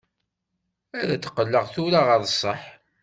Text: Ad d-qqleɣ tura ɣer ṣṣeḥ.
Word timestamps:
Ad 0.99 1.07
d-qqleɣ 1.13 1.65
tura 1.73 2.01
ɣer 2.07 2.21
ṣṣeḥ. 2.31 2.61